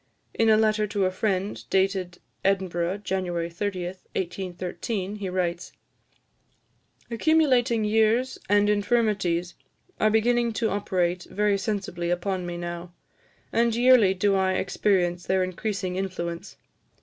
[0.33, 3.85] In a letter to a friend, dated Edinburgh, January 30,
[4.15, 5.73] 1813, he writes:
[7.11, 9.53] "Accumulating years and infirmities
[9.99, 12.91] are beginning to operate very sensibly upon me now,
[13.53, 16.55] and yearly do I experience their increasing influence.